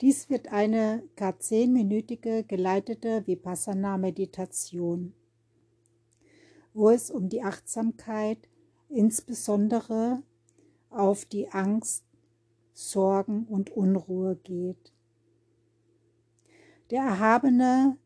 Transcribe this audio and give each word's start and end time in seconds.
Dies 0.00 0.30
wird 0.30 0.50
eine 0.50 1.02
gar 1.14 1.38
zehnminütige 1.38 2.44
geleitete 2.44 3.26
Vipassana-Meditation, 3.26 5.12
wo 6.72 6.88
es 6.88 7.10
um 7.10 7.28
die 7.28 7.42
Achtsamkeit, 7.42 8.48
insbesondere 8.88 10.22
auf 10.88 11.26
die 11.26 11.50
Angst, 11.50 12.04
Sorgen 12.72 13.44
und 13.44 13.70
Unruhe 13.70 14.36
geht. 14.36 14.94
Der 16.90 17.02
erhabene 17.02 17.98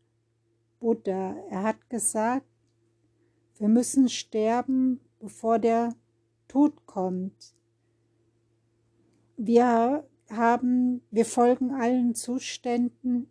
Buddha, 0.81 1.37
er 1.49 1.63
hat 1.63 1.89
gesagt, 1.89 2.47
wir 3.59 3.69
müssen 3.69 4.09
sterben, 4.09 5.01
bevor 5.21 5.61
der 5.61 5.95
Tod 6.49 6.87
kommt. 6.87 7.55
Wir 9.37 10.05
haben, 10.37 11.03
wir 11.11 11.25
folgen 11.25 11.73
allen 11.73 12.15
Zuständen, 12.15 13.29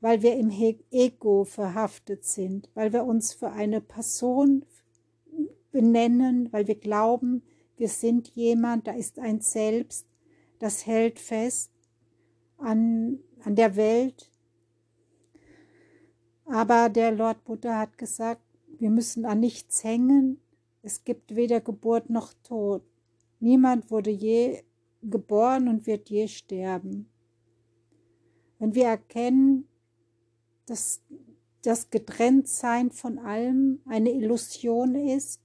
weil 0.00 0.22
wir 0.22 0.36
im 0.36 0.50
Ego 0.90 1.44
verhaftet 1.44 2.24
sind, 2.24 2.68
weil 2.74 2.92
wir 2.92 3.04
uns 3.04 3.32
für 3.32 3.50
eine 3.50 3.80
Person 3.80 4.64
benennen, 5.72 6.52
weil 6.52 6.66
wir 6.66 6.76
glauben, 6.76 7.42
wir 7.76 7.88
sind 7.88 8.28
jemand, 8.28 8.86
da 8.86 8.92
ist 8.92 9.18
ein 9.18 9.40
Selbst, 9.40 10.06
das 10.58 10.86
hält 10.86 11.18
fest 11.18 11.72
an, 12.58 13.18
an 13.42 13.56
der 13.56 13.76
Welt. 13.76 14.30
Aber 16.46 16.88
der 16.88 17.10
Lord 17.12 17.44
Buddha 17.44 17.78
hat 17.78 17.98
gesagt, 17.98 18.42
wir 18.78 18.90
müssen 18.90 19.24
an 19.24 19.40
nichts 19.40 19.82
hängen. 19.82 20.40
Es 20.82 21.04
gibt 21.04 21.34
weder 21.34 21.60
Geburt 21.60 22.10
noch 22.10 22.32
Tod. 22.42 22.82
Niemand 23.40 23.90
wurde 23.90 24.10
je 24.10 24.62
geboren 25.10 25.68
und 25.68 25.86
wird 25.86 26.10
je 26.10 26.28
sterben. 26.28 27.08
Wenn 28.58 28.74
wir 28.74 28.86
erkennen, 28.86 29.68
dass 30.66 31.02
das 31.62 31.90
Getrenntsein 31.90 32.90
von 32.90 33.18
allem 33.18 33.80
eine 33.86 34.10
Illusion 34.10 34.94
ist 34.94 35.40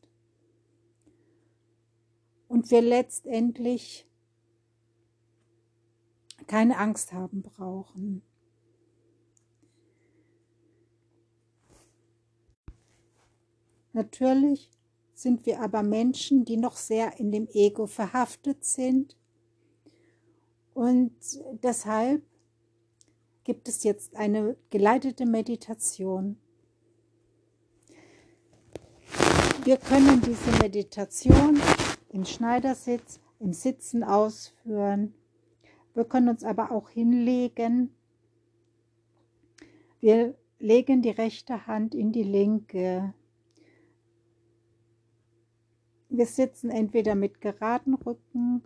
und 2.47 2.71
wir 2.71 2.81
letztendlich 2.81 4.07
keine 6.47 6.77
Angst 6.77 7.13
haben 7.13 7.41
brauchen. 7.41 8.21
Natürlich 13.93 14.71
sind 15.13 15.45
wir 15.45 15.61
aber 15.61 15.83
Menschen, 15.83 16.45
die 16.45 16.57
noch 16.57 16.77
sehr 16.77 17.19
in 17.19 17.31
dem 17.31 17.47
Ego 17.49 17.85
verhaftet 17.85 18.63
sind 18.63 19.18
und 20.79 21.11
deshalb 21.61 22.23
gibt 23.43 23.67
es 23.67 23.83
jetzt 23.83 24.15
eine 24.15 24.55
geleitete 24.69 25.25
Meditation. 25.25 26.37
Wir 29.65 29.75
können 29.75 30.21
diese 30.21 30.49
Meditation 30.63 31.59
im 32.13 32.23
Schneidersitz, 32.23 33.19
im 33.41 33.51
Sitzen 33.51 34.05
ausführen. 34.05 35.13
Wir 35.95 36.05
können 36.05 36.29
uns 36.29 36.45
aber 36.45 36.71
auch 36.71 36.89
hinlegen. 36.89 37.93
Wir 39.99 40.33
legen 40.59 41.01
die 41.01 41.09
rechte 41.09 41.67
Hand 41.67 41.93
in 41.93 42.13
die 42.13 42.23
linke. 42.23 43.13
Wir 46.07 46.25
sitzen 46.25 46.69
entweder 46.69 47.15
mit 47.15 47.41
geraden 47.41 47.95
Rücken 47.95 48.63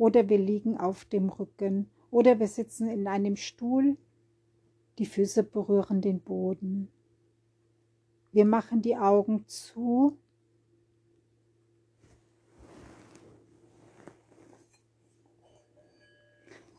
oder 0.00 0.30
wir 0.30 0.38
liegen 0.38 0.78
auf 0.78 1.04
dem 1.04 1.28
Rücken 1.28 1.90
oder 2.10 2.40
wir 2.40 2.48
sitzen 2.48 2.88
in 2.88 3.06
einem 3.06 3.36
Stuhl, 3.36 3.98
die 4.96 5.04
Füße 5.04 5.42
berühren 5.42 6.00
den 6.00 6.20
Boden. 6.22 6.88
Wir 8.32 8.46
machen 8.46 8.80
die 8.80 8.96
Augen 8.96 9.44
zu. 9.46 10.16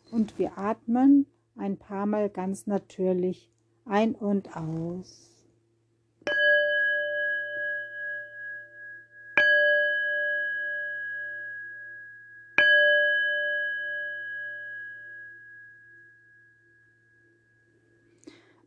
Und 0.10 0.40
wir 0.40 0.58
atmen 0.58 1.28
ein 1.56 1.78
paar 1.78 2.08
Mal 2.08 2.28
ganz 2.28 2.66
natürlich 2.66 3.52
ein 3.86 4.16
und 4.16 4.58
aus. 4.58 5.31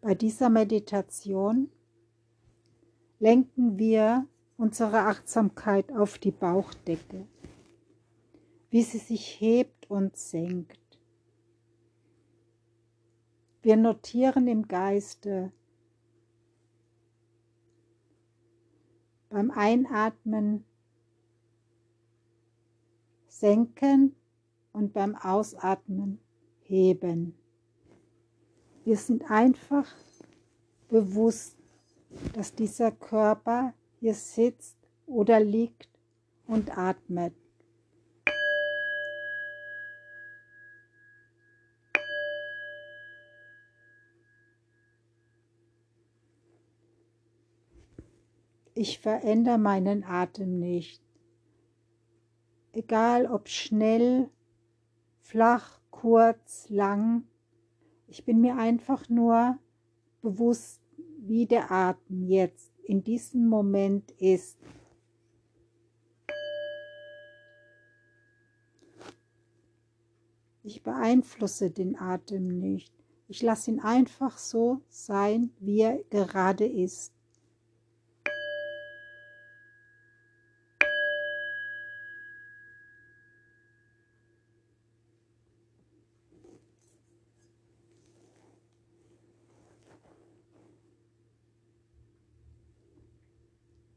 Bei 0.04 0.14
dieser 0.14 0.50
Meditation 0.50 1.70
lenken 3.20 3.78
wir 3.78 4.28
unsere 4.58 4.98
Achtsamkeit 4.98 5.90
auf 5.92 6.18
die 6.18 6.30
Bauchdecke, 6.30 7.26
wie 8.68 8.82
sie 8.82 8.98
sich 8.98 9.40
hebt 9.40 9.90
und 9.90 10.14
senkt. 10.14 11.00
Wir 13.62 13.78
notieren 13.78 14.46
im 14.46 14.68
Geiste 14.68 15.52
beim 19.30 19.50
Einatmen 19.50 20.66
senken 23.26 24.14
und 24.74 24.92
beim 24.92 25.16
Ausatmen 25.16 26.18
heben. 26.60 27.38
Wir 28.84 28.98
sind 28.98 29.30
einfach 29.30 29.90
bewusst, 30.90 31.56
dass 32.34 32.54
dieser 32.54 32.92
Körper 32.92 33.72
hier 33.98 34.12
sitzt 34.12 34.76
oder 35.06 35.40
liegt 35.40 35.88
und 36.46 36.76
atmet. 36.76 37.32
Ich 48.74 48.98
verändere 48.98 49.56
meinen 49.56 50.04
Atem 50.04 50.58
nicht. 50.58 51.00
Egal 52.72 53.26
ob 53.26 53.48
schnell, 53.48 54.28
flach, 55.20 55.80
kurz, 55.90 56.68
lang, 56.68 57.26
ich 58.06 58.24
bin 58.24 58.40
mir 58.40 58.56
einfach 58.56 59.08
nur 59.08 59.58
bewusst, 60.22 60.80
wie 61.18 61.46
der 61.46 61.70
Atem 61.70 62.24
jetzt 62.24 62.72
in 62.84 63.02
diesem 63.02 63.48
Moment 63.48 64.10
ist. 64.12 64.58
Ich 70.62 70.82
beeinflusse 70.82 71.70
den 71.70 71.98
Atem 71.98 72.58
nicht. 72.58 72.94
Ich 73.28 73.42
lasse 73.42 73.70
ihn 73.70 73.80
einfach 73.80 74.38
so 74.38 74.82
sein, 74.88 75.50
wie 75.60 75.80
er 75.80 76.02
gerade 76.04 76.66
ist. 76.66 77.13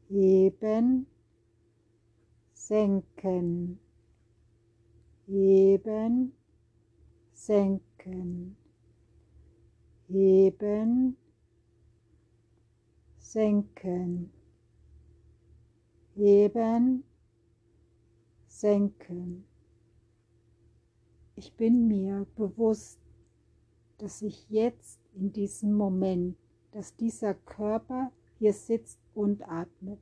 Heben, 0.08 1.06
senken, 2.52 3.78
heben, 5.26 6.32
senken, 7.32 8.56
heben, 10.08 11.16
senken, 13.18 14.32
heben, 16.14 17.04
senken. 18.48 19.44
Ich 21.36 21.54
bin 21.54 21.86
mir 21.86 22.26
bewusst, 22.34 22.98
dass 23.98 24.22
ich 24.22 24.48
jetzt 24.50 24.98
in 25.14 25.32
diesem 25.32 25.74
Moment, 25.74 26.36
dass 26.72 26.96
dieser 26.96 27.34
Körper 27.34 28.10
hier 28.38 28.52
sitzt 28.52 28.98
und 29.14 29.42
atmet. 29.42 30.00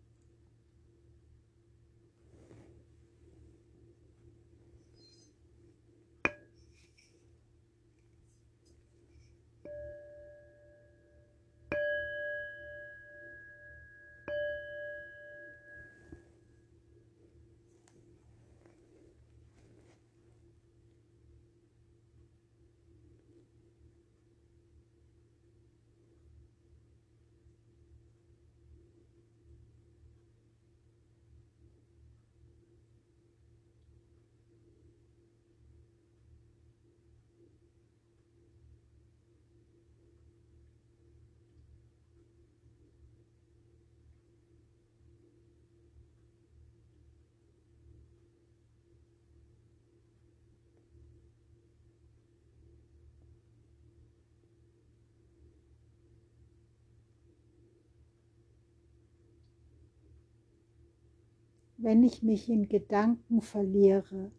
Wenn 61.86 62.02
ich 62.02 62.20
mich 62.20 62.48
in 62.48 62.68
Gedanken 62.68 63.40
verliere 63.40 64.32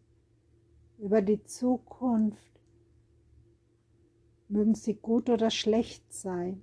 über 0.98 1.22
die 1.22 1.42
Zukunft, 1.44 2.60
mögen 4.50 4.74
sie 4.74 4.92
gut 4.92 5.30
oder 5.30 5.48
schlecht 5.48 6.12
sein. 6.12 6.62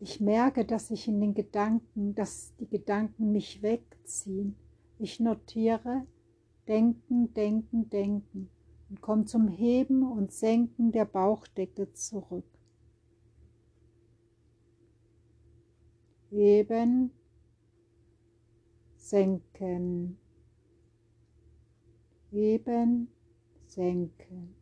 Ich 0.00 0.18
merke, 0.18 0.64
dass 0.64 0.90
ich 0.90 1.08
in 1.08 1.20
den 1.20 1.34
Gedanken, 1.34 2.14
dass 2.14 2.56
die 2.56 2.66
Gedanken 2.66 3.32
mich 3.32 3.60
wegziehen. 3.60 4.56
Ich 4.98 5.20
notiere, 5.20 6.06
denken, 6.66 7.34
denken, 7.34 7.90
denken 7.90 8.48
und 8.88 9.02
komme 9.02 9.26
zum 9.26 9.48
Heben 9.48 10.10
und 10.10 10.32
Senken 10.32 10.90
der 10.90 11.04
Bauchdecke 11.04 11.92
zurück. 11.92 12.48
Heben, 16.30 17.10
senken, 19.04 20.16
heben, 22.30 23.08
senken. 23.66 24.54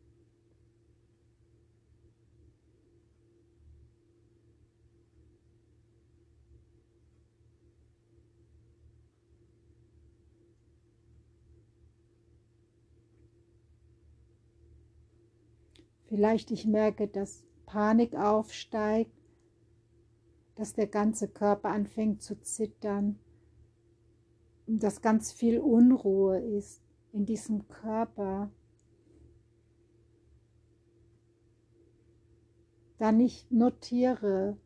Vielleicht 16.09 16.51
ich 16.51 16.67
merke, 16.67 17.09
dass 17.09 17.45
Panik 17.65 18.15
aufsteigt, 18.15 19.11
dass 20.57 20.75
der 20.75 20.87
ganze 20.87 21.29
Körper 21.29 21.71
anfängt 21.71 22.23
zu 22.23 22.39
zittern, 22.43 23.19
dass 24.67 25.03
ganz 25.03 25.33
viel 25.33 25.59
Unruhe 25.59 26.39
ist 26.39 26.83
in 27.13 27.27
diesem 27.27 27.69
Körper. 27.69 28.51
Dann 32.99 33.21
ich 33.21 33.47
notiere 33.51 34.57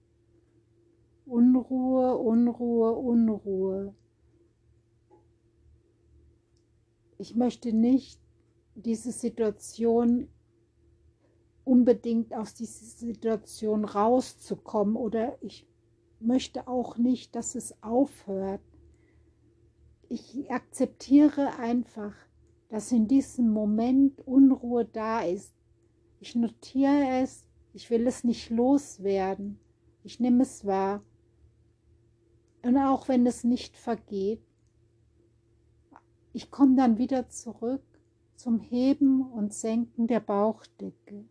Unruhe, 1.24 2.16
Unruhe, 2.16 2.92
Unruhe. 2.92 3.94
Ich 7.18 7.34
möchte 7.34 7.72
nicht 7.72 8.20
diese 8.74 9.10
Situation 9.10 10.28
unbedingt 11.64 12.32
aus 12.32 12.54
dieser 12.54 12.84
Situation 12.84 13.84
rauszukommen 13.84 14.94
oder 14.94 15.36
ich 15.42 15.66
möchte 16.20 16.68
auch 16.68 16.96
nicht, 16.96 17.34
dass 17.34 17.54
es 17.54 17.82
aufhört. 17.82 18.60
Ich 20.08 20.50
akzeptiere 20.50 21.58
einfach, 21.58 22.14
dass 22.68 22.92
in 22.92 23.08
diesem 23.08 23.50
Moment 23.50 24.20
Unruhe 24.26 24.84
da 24.84 25.22
ist. 25.22 25.54
Ich 26.20 26.34
notiere 26.34 27.22
es, 27.22 27.46
ich 27.72 27.90
will 27.90 28.06
es 28.06 28.24
nicht 28.24 28.50
loswerden. 28.50 29.58
Ich 30.02 30.20
nehme 30.20 30.42
es 30.42 30.64
wahr. 30.64 31.02
Und 32.62 32.76
auch 32.78 33.08
wenn 33.08 33.26
es 33.26 33.44
nicht 33.44 33.76
vergeht, 33.76 34.42
ich 36.32 36.50
komme 36.50 36.76
dann 36.76 36.98
wieder 36.98 37.28
zurück 37.28 37.84
zum 38.34 38.60
Heben 38.60 39.22
und 39.22 39.54
Senken 39.54 40.06
der 40.06 40.20
Bauchdecke 40.20 41.24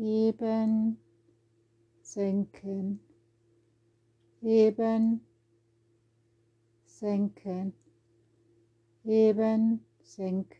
heben, 0.00 0.98
senken, 2.00 3.00
heben, 4.40 5.20
senken, 7.00 7.72
heben, 9.04 9.86
senken. 10.02 10.59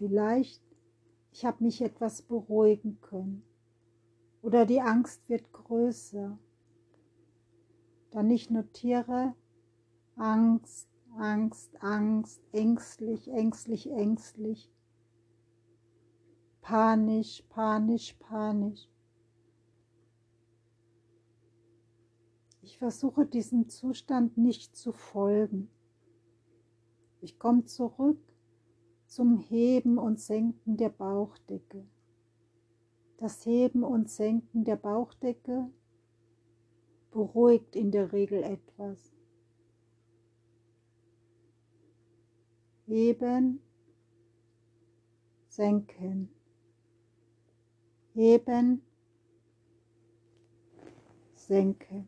Vielleicht, 0.00 0.62
ich 1.30 1.44
habe 1.44 1.62
mich 1.62 1.82
etwas 1.82 2.22
beruhigen 2.22 2.98
können. 3.02 3.42
Oder 4.40 4.64
die 4.64 4.80
Angst 4.80 5.28
wird 5.28 5.52
größer. 5.52 6.38
Dann 8.10 8.30
ich 8.30 8.48
notiere 8.48 9.34
Angst, 10.16 10.88
Angst, 11.18 11.82
Angst, 11.82 12.40
ängstlich, 12.52 13.28
ängstlich, 13.28 13.90
ängstlich. 13.90 14.72
Panisch, 16.62 17.44
panisch, 17.50 18.14
panisch. 18.14 18.88
Ich 22.62 22.78
versuche 22.78 23.26
diesem 23.26 23.68
Zustand 23.68 24.38
nicht 24.38 24.74
zu 24.74 24.92
folgen. 24.92 25.68
Ich 27.20 27.38
komme 27.38 27.66
zurück 27.66 28.29
zum 29.10 29.38
Heben 29.38 29.98
und 29.98 30.20
Senken 30.20 30.76
der 30.76 30.88
Bauchdecke. 30.88 31.84
Das 33.16 33.44
Heben 33.44 33.82
und 33.82 34.08
Senken 34.08 34.62
der 34.62 34.76
Bauchdecke 34.76 35.68
beruhigt 37.10 37.74
in 37.74 37.90
der 37.90 38.12
Regel 38.12 38.44
etwas. 38.44 39.12
Heben, 42.86 43.60
senken. 45.48 46.30
Heben, 48.14 48.82
senken. 51.34 52.06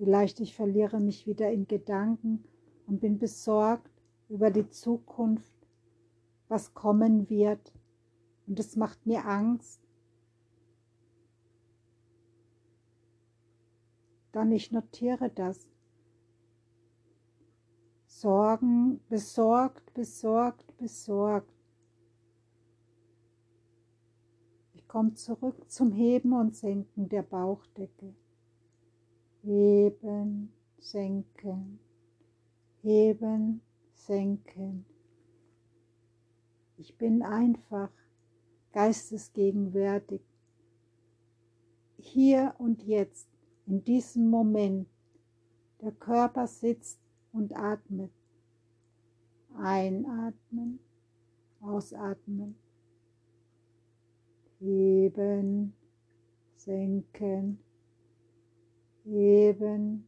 Vielleicht 0.00 0.40
ich 0.40 0.54
verliere 0.54 0.98
mich 0.98 1.26
wieder 1.26 1.52
in 1.52 1.66
Gedanken 1.66 2.42
und 2.86 3.02
bin 3.02 3.18
besorgt 3.18 3.92
über 4.30 4.50
die 4.50 4.66
Zukunft, 4.70 5.52
was 6.48 6.72
kommen 6.72 7.28
wird. 7.28 7.74
Und 8.46 8.58
es 8.58 8.76
macht 8.76 9.04
mir 9.04 9.26
Angst. 9.26 9.82
Dann 14.32 14.52
ich 14.52 14.72
notiere 14.72 15.28
das. 15.28 15.68
Sorgen, 18.06 19.00
besorgt, 19.10 19.92
besorgt, 19.92 20.78
besorgt. 20.78 21.52
Ich 24.72 24.88
komme 24.88 25.12
zurück 25.12 25.70
zum 25.70 25.92
Heben 25.92 26.32
und 26.32 26.56
Senken 26.56 27.10
der 27.10 27.22
Bauchdecke 27.22 28.14
heben, 29.42 30.52
senken, 30.78 31.78
heben, 32.82 33.60
senken. 33.94 34.84
Ich 36.76 36.96
bin 36.96 37.22
einfach 37.22 37.90
geistesgegenwärtig, 38.72 40.22
hier 41.98 42.54
und 42.58 42.82
jetzt, 42.82 43.28
in 43.66 43.84
diesem 43.84 44.30
Moment. 44.30 44.88
Der 45.80 45.92
Körper 45.92 46.46
sitzt 46.46 47.00
und 47.32 47.54
atmet. 47.56 48.10
Einatmen, 49.56 50.80
ausatmen. 51.60 52.56
Heben, 54.58 55.74
senken, 56.56 57.60
heben, 59.10 60.06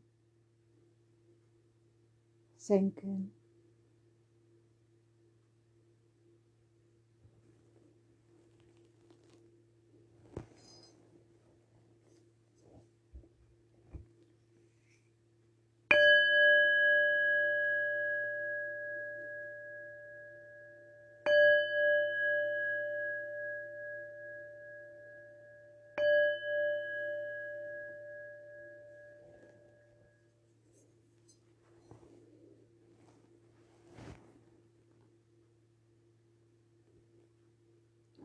senken. 2.57 3.33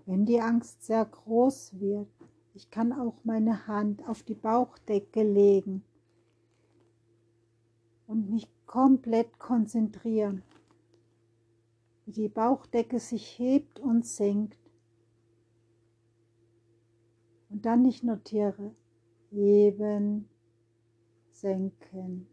Wenn 0.08 0.26
die 0.26 0.40
Angst 0.40 0.86
sehr 0.86 1.04
groß 1.04 1.82
wird, 1.82 2.08
ich 2.54 2.72
kann 2.72 2.94
auch 2.94 3.26
meine 3.26 3.68
Hand 3.68 4.08
auf 4.08 4.24
die 4.24 4.36
Bauchdecke 4.36 5.22
legen 5.22 5.84
und 8.08 8.30
mich 8.30 8.48
komplett 8.66 9.38
konzentrieren, 9.38 10.44
wie 12.06 12.14
die 12.14 12.30
Bauchdecke 12.30 13.00
sich 13.00 13.38
hebt 13.38 13.82
und 13.82 14.06
senkt. 14.06 14.58
Und 17.50 17.66
dann 17.66 17.84
ich 17.84 18.02
notiere, 18.02 18.74
heben, 19.30 20.30
senken, 21.32 22.28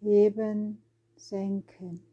heben, 0.00 0.82
senken. 1.16 2.11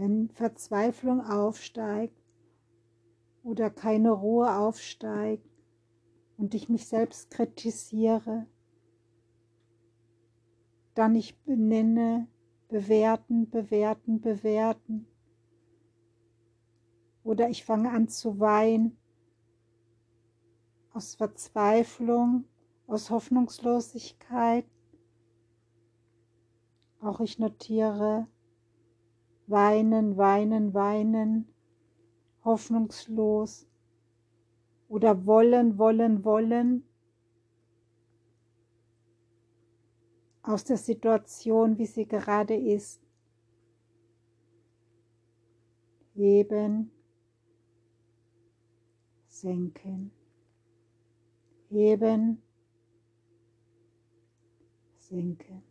Wenn 0.00 0.30
Verzweiflung 0.30 1.20
aufsteigt 1.20 2.16
oder 3.42 3.68
keine 3.68 4.12
Ruhe 4.12 4.50
aufsteigt 4.50 5.46
und 6.38 6.54
ich 6.54 6.70
mich 6.70 6.86
selbst 6.86 7.30
kritisiere, 7.30 8.46
dann 10.94 11.14
ich 11.14 11.38
benenne, 11.42 12.28
bewerten, 12.68 13.50
bewerten, 13.50 14.22
bewerten. 14.22 15.06
Oder 17.22 17.50
ich 17.50 17.66
fange 17.66 17.90
an 17.90 18.08
zu 18.08 18.40
weinen 18.40 18.96
aus 20.94 21.14
Verzweiflung, 21.14 22.44
aus 22.86 23.10
Hoffnungslosigkeit. 23.10 24.64
Auch 27.02 27.20
ich 27.20 27.38
notiere 27.38 28.26
weinen, 29.50 30.16
weinen, 30.16 30.72
weinen, 30.74 31.48
hoffnungslos. 32.44 33.66
Oder 34.88 35.26
wollen, 35.26 35.78
wollen, 35.78 36.24
wollen. 36.24 36.84
Aus 40.42 40.64
der 40.64 40.78
Situation, 40.78 41.78
wie 41.78 41.86
sie 41.86 42.06
gerade 42.06 42.54
ist. 42.54 43.00
Heben, 46.14 46.90
senken, 49.28 50.10
heben, 51.68 52.42
senken. 54.98 55.69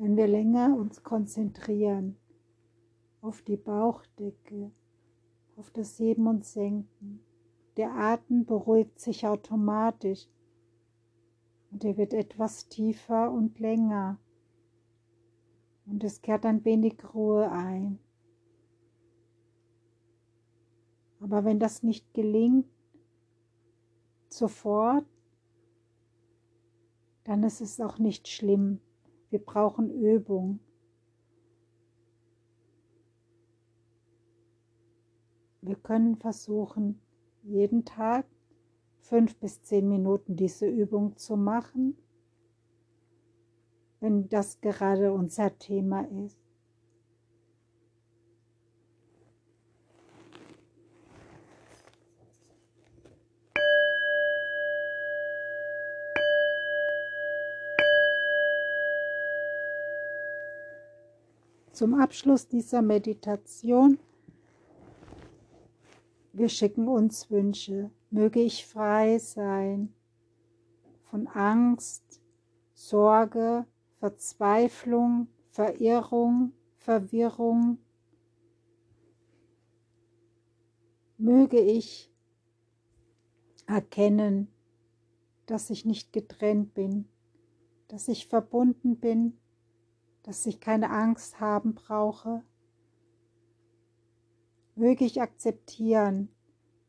Wenn 0.00 0.16
wir 0.16 0.28
länger 0.28 0.74
uns 0.78 1.02
konzentrieren 1.02 2.16
auf 3.20 3.42
die 3.42 3.58
Bauchdecke, 3.58 4.72
auf 5.56 5.70
das 5.72 5.98
Heben 5.98 6.26
und 6.26 6.46
Senken. 6.46 7.20
Der 7.76 7.92
Atem 7.92 8.46
beruhigt 8.46 8.98
sich 8.98 9.26
automatisch 9.26 10.26
und 11.70 11.84
er 11.84 11.98
wird 11.98 12.14
etwas 12.14 12.66
tiefer 12.70 13.30
und 13.30 13.58
länger 13.58 14.18
und 15.84 16.02
es 16.02 16.22
kehrt 16.22 16.46
ein 16.46 16.64
wenig 16.64 16.96
Ruhe 17.12 17.50
ein. 17.52 17.98
Aber 21.20 21.44
wenn 21.44 21.58
das 21.58 21.82
nicht 21.82 22.14
gelingt, 22.14 22.70
sofort, 24.30 25.04
dann 27.24 27.42
ist 27.42 27.60
es 27.60 27.78
auch 27.82 27.98
nicht 27.98 28.26
schlimm. 28.26 28.80
Wir 29.30 29.38
brauchen 29.38 29.90
Übung. 29.90 30.58
Wir 35.62 35.76
können 35.76 36.16
versuchen, 36.16 37.00
jeden 37.42 37.84
Tag 37.84 38.26
fünf 38.98 39.36
bis 39.36 39.62
zehn 39.62 39.88
Minuten 39.88 40.34
diese 40.34 40.66
Übung 40.66 41.16
zu 41.16 41.36
machen, 41.36 41.96
wenn 44.00 44.28
das 44.28 44.60
gerade 44.60 45.12
unser 45.12 45.56
Thema 45.58 46.00
ist. 46.24 46.39
Zum 61.80 61.94
Abschluss 61.94 62.46
dieser 62.46 62.82
Meditation. 62.82 63.98
Wir 66.34 66.50
schicken 66.50 66.86
uns 66.88 67.30
Wünsche. 67.30 67.90
Möge 68.10 68.42
ich 68.42 68.66
frei 68.66 69.18
sein 69.18 69.90
von 71.04 71.26
Angst, 71.26 72.20
Sorge, 72.74 73.64
Verzweiflung, 73.98 75.28
Verirrung, 75.52 76.52
Verwirrung. 76.76 77.78
Möge 81.16 81.60
ich 81.60 82.12
erkennen, 83.66 84.48
dass 85.46 85.70
ich 85.70 85.86
nicht 85.86 86.12
getrennt 86.12 86.74
bin, 86.74 87.08
dass 87.88 88.06
ich 88.08 88.26
verbunden 88.26 88.98
bin 88.98 89.39
dass 90.30 90.46
ich 90.46 90.60
keine 90.60 90.90
Angst 90.90 91.40
haben 91.40 91.74
brauche. 91.74 92.44
wirklich 94.76 95.20
akzeptieren, 95.20 96.28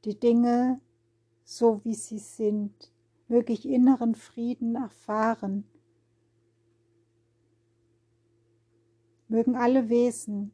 die 0.06 0.18
Dinge 0.20 0.80
so 1.44 1.84
wie 1.84 1.96
sie 1.96 2.20
sind, 2.20 2.94
wirklich 3.28 3.68
inneren 3.68 4.14
Frieden 4.14 4.76
erfahren. 4.76 5.66
Mögen 9.28 9.56
alle 9.56 9.90
Wesen 9.90 10.54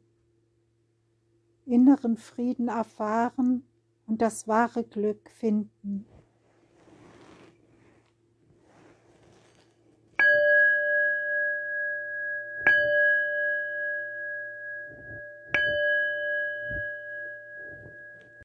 inneren 1.66 2.16
Frieden 2.16 2.68
erfahren 2.68 3.64
und 4.06 4.22
das 4.22 4.48
wahre 4.48 4.82
Glück 4.82 5.28
finden. 5.28 6.06